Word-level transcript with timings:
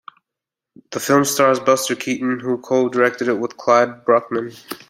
The 0.89 0.99
film 0.99 1.25
stars 1.25 1.59
Buster 1.59 1.95
Keaton 1.95 2.39
who 2.39 2.57
co-directed 2.57 3.27
it 3.27 3.37
with 3.39 3.57
Clyde 3.57 4.03
Bruckman. 4.03 4.57